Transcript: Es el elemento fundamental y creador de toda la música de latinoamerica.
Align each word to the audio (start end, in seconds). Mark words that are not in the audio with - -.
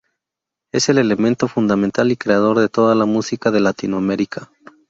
Es 0.71 0.89
el 0.89 0.97
elemento 0.97 1.47
fundamental 1.47 2.11
y 2.11 2.15
creador 2.17 2.57
de 2.57 2.69
toda 2.69 2.95
la 2.95 3.05
música 3.05 3.51
de 3.51 3.59
latinoamerica. 3.59 4.51